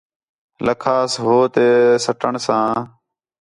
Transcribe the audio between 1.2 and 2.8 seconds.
ہو تے سٹݨ ساں